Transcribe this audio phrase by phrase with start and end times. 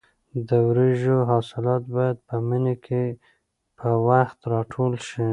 [0.47, 3.03] د وریژو حاصلات باید په مني کې
[3.79, 5.27] په وخت راټول شي.